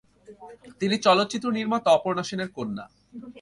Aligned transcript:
তিনি 0.79 0.95
চলচ্চিত্র 1.05 1.47
নির্মাতা 1.57 1.89
অপর্ণা 1.97 2.23
সেনের 2.29 2.49
কন্যা। 2.57 2.85